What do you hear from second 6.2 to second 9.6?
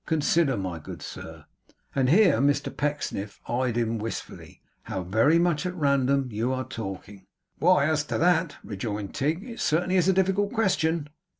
you are talking.' 'Why, as to that,' rejoined Tigg, 'it